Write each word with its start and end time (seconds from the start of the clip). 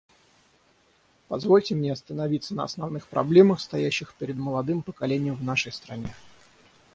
Позвольте 1.27 1.75
мне 1.75 1.91
остановиться 1.91 2.55
на 2.55 2.63
основных 2.63 3.07
проблемах, 3.07 3.59
стоящих 3.61 4.15
перед 4.15 4.35
молодым 4.35 4.81
поколением 4.81 5.35
в 5.35 5.43
нашей 5.43 5.71
стране. 5.71 6.15